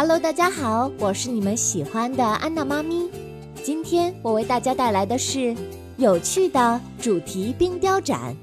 [0.00, 3.10] Hello，大家好，我是你们喜欢的安娜妈咪。
[3.62, 5.54] 今天我为大家带来的是
[5.98, 8.34] 有趣的主题冰雕展。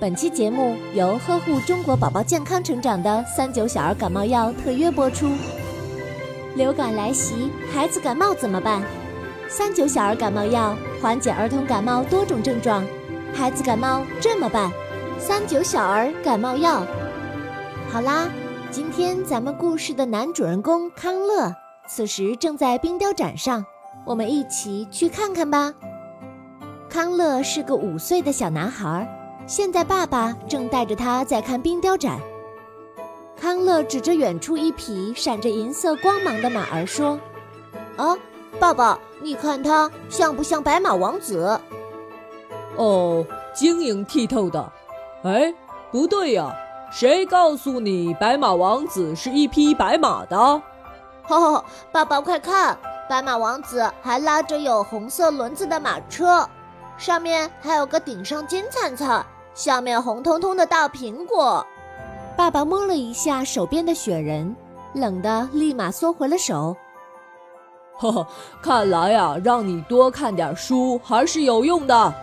[0.00, 5.28] 本期节目由呵护中国宝宝健康成长的三九小儿感冒药特约播出。
[6.54, 8.82] 流感来袭，孩子感冒怎么办？
[9.50, 12.82] 三九小儿感冒药缓解儿童感冒多种症状，
[13.34, 14.72] 孩子感冒这么办？
[15.18, 16.82] 三九小儿感冒药。
[17.90, 18.26] 好啦，
[18.70, 21.54] 今天咱们故事的男主人公康乐，
[21.88, 23.64] 此时正在冰雕展上，
[24.04, 25.72] 我们一起去看看吧。
[26.88, 29.08] 康乐是个五岁的小男孩，
[29.46, 32.20] 现在爸爸正带着他在看冰雕展。
[33.40, 37.18] 康乐指着远处一匹闪着银色光芒的马儿说
[37.96, 38.16] ：“啊，
[38.58, 41.58] 爸爸，你看它像不像白马王子？”
[42.76, 43.24] 哦，
[43.54, 44.72] 晶莹剔透的。
[45.22, 45.54] 哎，
[45.90, 46.54] 不对呀。
[46.90, 50.36] 谁告诉你白马王子是一匹白马的？
[51.24, 56.48] 哈，爸爸快看，白马王子还拉着有红色轮子的马车，
[56.96, 61.66] 上面还有个顶上金灿灿、下面红彤彤的大苹果。
[62.36, 64.54] 爸爸摸了一下手边的雪人，
[64.94, 66.76] 冷的立马缩回了手。
[67.98, 68.26] 呵呵，
[68.62, 72.14] 看来呀，让你多看点书还是有用的，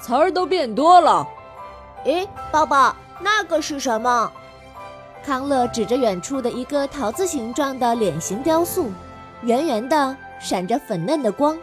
[0.00, 1.26] 词儿都变多了。
[2.04, 2.94] 诶，爸爸。
[3.20, 4.30] 那个是什么？
[5.24, 8.90] 康乐指着远处的一个桃子形状的脸型雕塑，
[9.42, 11.56] 圆圆的，闪着粉嫩的光，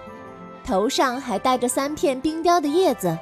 [0.66, 3.16] 头上还带着三片冰雕的叶子，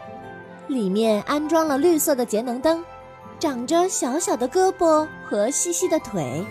[0.67, 2.81] 里面安装了绿色的节能灯，
[3.37, 6.45] 长着小小的胳膊和细细的腿。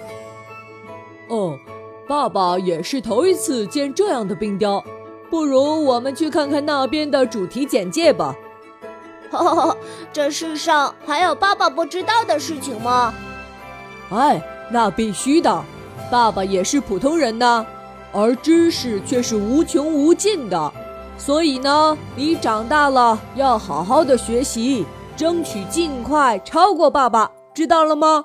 [1.30, 1.56] 哦，
[2.06, 4.84] 爸爸也是头一次见这样的冰雕，
[5.30, 8.34] 不如我们去看看那边的主题简介吧。
[9.36, 9.76] 哦，
[10.12, 13.12] 这世上还有爸爸不知道的事情吗？
[14.10, 15.64] 哎，那必须的，
[16.10, 17.66] 爸爸也是普通人呢，
[18.12, 20.72] 而知识却是无穷无尽的。
[21.18, 24.86] 所以呢，你长大了要好好的学习，
[25.16, 28.24] 争取尽快超过爸爸，知道了吗？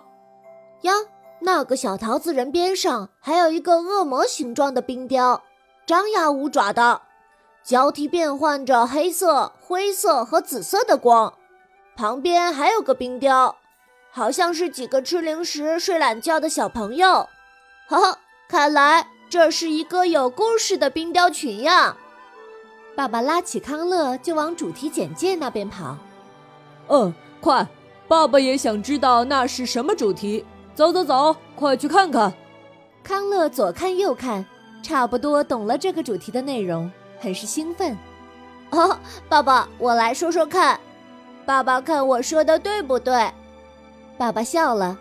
[0.82, 0.94] 呀，
[1.40, 5.42] 那个小桃子人边上还有一个恶魔形状的冰雕，
[5.86, 7.02] 张牙舞爪的。
[7.64, 11.34] 交替变换着黑色、灰色和紫色的光，
[11.96, 13.56] 旁边还有个冰雕，
[14.12, 17.30] 好像是几个吃零食、睡懒觉的小朋友。
[17.88, 18.18] 呵呵，
[18.50, 21.96] 看来这是一个有故事的冰雕群呀！
[22.96, 25.98] 爸爸拉起康乐就往主题简介那边跑。
[26.90, 27.66] 嗯，快，
[28.08, 30.46] 爸爸也想知道那是什么主题。
[30.76, 32.34] 走走走，快去看看。
[33.04, 34.46] 康乐左看右看，
[34.82, 36.92] 差不多懂了这个主题的内容。
[37.20, 37.98] 很是兴奋，
[38.72, 38.98] 哦，
[39.30, 40.80] 爸爸，我来说说看，
[41.46, 43.32] 爸爸看我说的对不对？
[44.18, 44.98] 爸爸笑了，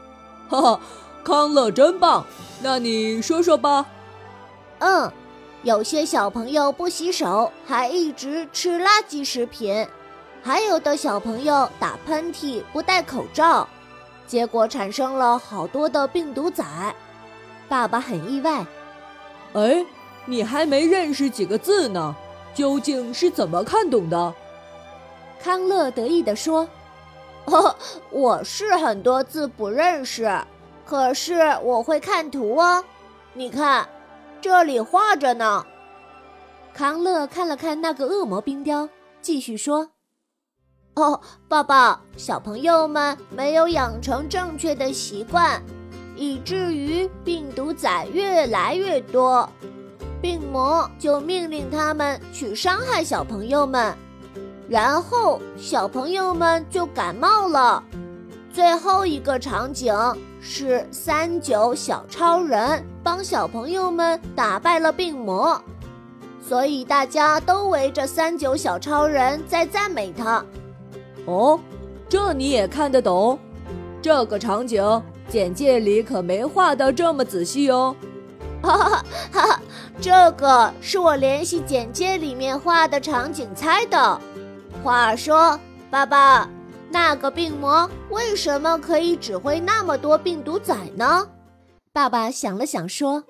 [0.48, 0.80] 哈哈，
[1.24, 2.24] 康乐真棒，
[2.62, 3.84] 那你说说吧。
[4.78, 5.12] 嗯，
[5.62, 9.86] 有些小朋友不洗手，还一直吃垃圾食品，
[10.42, 13.68] 还有的小朋友打喷嚏不戴口罩，
[14.26, 16.64] 结果产生了好多的病毒仔。
[17.68, 18.64] 爸爸很意外，
[19.54, 19.84] 哎。
[20.24, 22.14] 你还没认识几个字呢，
[22.54, 24.34] 究竟是怎么看懂的？
[25.42, 26.68] 康乐得意地说
[27.46, 27.74] ：“哦，
[28.10, 30.30] 我是很多字不认识，
[30.86, 32.84] 可是我会看图哦。
[33.34, 33.88] 你看，
[34.40, 35.66] 这里画着呢。”
[36.72, 38.88] 康乐看了看那个恶魔冰雕，
[39.20, 39.90] 继续说
[40.94, 45.60] ：“哦，爸爸，小朋友们没有养成正确的习惯，
[46.14, 49.48] 以至于病毒仔越来越多。”
[50.22, 53.92] 病魔就命令他们去伤害小朋友们，
[54.68, 57.82] 然后小朋友们就感冒了。
[58.52, 59.92] 最后一个场景
[60.40, 65.60] 是三九小超人帮小朋友们打败了病魔，
[66.40, 70.44] 所以大家都围着三九小超人在赞美他。
[71.26, 71.58] 哦，
[72.08, 73.38] 这你也看得懂？
[74.00, 77.96] 这个场景简介里可没画的这么仔细哦。
[78.62, 79.61] 哈哈哈哈！
[80.02, 84.20] 这个是我联系简介里面画的场景猜的。
[84.82, 85.56] 话说，
[85.92, 86.50] 爸爸，
[86.90, 91.28] 那个病魔为什么可以指挥那么多病毒仔呢？
[91.92, 93.22] 爸爸想了想说：“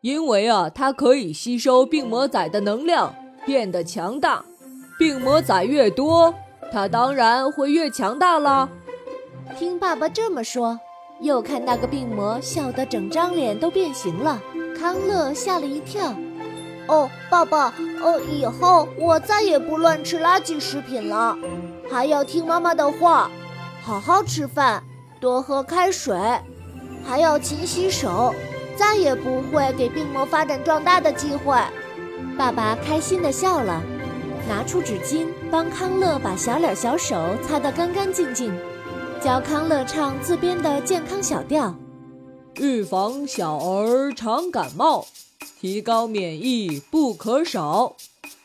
[0.00, 3.14] 因为啊，它可以吸收病魔仔的能量，
[3.44, 4.42] 变得强大。
[4.98, 6.34] 病魔仔越多，
[6.72, 8.66] 它当然会越强大啦。”
[9.58, 10.80] 听爸爸这么说，
[11.20, 14.40] 又看那个病魔笑得整张脸都变形了。
[14.78, 16.14] 康乐吓了一跳，
[16.86, 21.36] 哦，爸爸，哦，以后我再也不乱吃垃圾食品了，
[21.90, 23.28] 还要听妈妈的话，
[23.82, 24.82] 好好吃饭，
[25.18, 26.16] 多喝开水，
[27.04, 28.32] 还要勤洗手，
[28.76, 31.60] 再也不会给病魔发展壮大的机会。
[32.38, 33.82] 爸爸开心地笑了，
[34.48, 38.56] 拿出纸巾帮康乐把小脸、小手擦得干干净净，
[39.20, 41.74] 教康乐唱自编的健康小调：
[42.58, 45.06] 预防小儿常感冒，
[45.60, 47.96] 提高免疫不可少，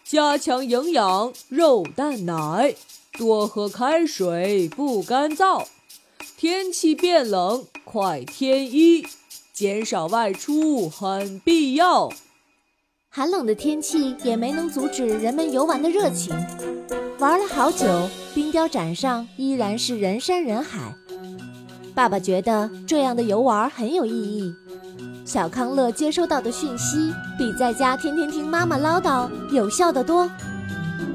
[0.03, 2.75] 加强营养肉蛋奶，
[3.17, 5.65] 多喝开水不干燥，
[6.37, 9.05] 天气变冷快添衣，
[9.53, 12.11] 减少外出很必要。
[13.09, 16.35] 寒冷的天气也没能阻止人们游玩的热情。
[17.19, 17.85] 玩了好久，
[18.33, 20.95] 冰雕展上依然是人山人海。
[21.95, 24.53] 爸爸觉得这样的游玩很有意义。
[25.25, 30.29] 小康乐接收到的讯息比在家天天听妈妈唠叨有效得多。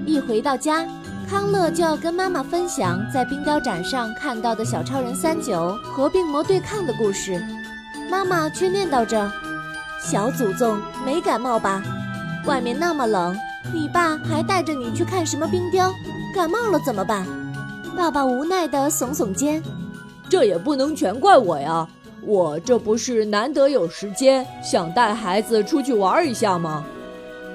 [0.06, 0.86] 一回到家，
[1.28, 7.42] 康乐就要跟妈妈分享在冰雕展上看到的小超人三九和病魔对抗的故事，
[8.10, 9.30] 妈妈却念叨着。
[10.00, 11.82] 小祖宗没感冒吧？
[12.46, 13.36] 外面那么冷，
[13.74, 15.92] 你爸还带着你去看什么冰雕？
[16.34, 17.26] 感冒了怎么办？
[17.96, 19.60] 爸爸无奈地耸耸肩，
[20.28, 21.88] 这也不能全怪我呀。
[22.22, 26.84] 我这不是难得有时间，想带孩子出去玩一下吗？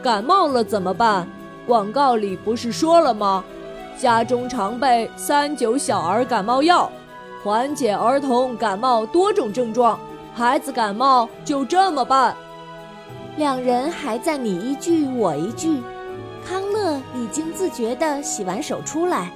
[0.01, 1.27] 感冒了怎么办？
[1.65, 3.43] 广告里不是说了吗？
[3.97, 6.91] 家中常备三九小儿感冒药，
[7.43, 9.99] 缓解儿童感冒多种症状。
[10.33, 12.35] 孩子感冒就这么办，
[13.37, 15.79] 两人还在你一句我一句。
[16.45, 19.31] 康乐已经自觉地洗完手出来，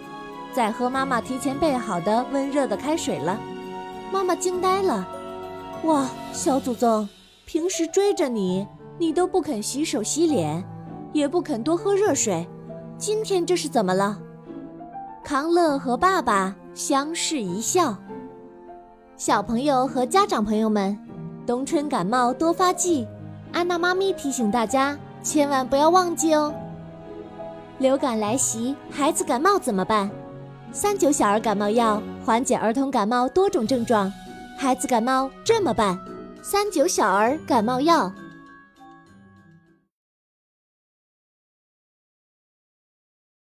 [0.58, 3.40] 在喝妈妈提前备好的温热的开水了。
[4.12, 5.08] 妈妈惊呆了，
[5.84, 7.08] 哇，小祖宗，
[7.46, 8.66] 平时追着你，
[8.98, 10.66] 你都不肯洗手洗脸，
[11.14, 12.48] 也不肯多喝热水，
[12.98, 14.18] 今天这是怎么了？
[15.24, 17.96] 康乐和爸爸相视一笑。
[19.16, 20.98] 小朋友和家长朋友们，
[21.46, 23.08] 冬春感冒多发季，
[23.54, 26.52] 安娜妈咪提醒大家千万不要忘记哦。
[27.78, 30.10] 流感来袭，孩子感冒怎么办？
[30.72, 34.12] 三九小儿感冒药缓解儿童感冒多种症状，
[34.58, 35.98] 孩子感冒这么办？
[36.44, 38.12] 三九小儿感冒药。